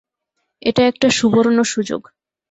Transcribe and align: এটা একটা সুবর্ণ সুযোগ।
এটা 0.61 0.81
একটা 0.85 1.07
সুবর্ণ 1.09 1.57
সুযোগ। 1.63 2.01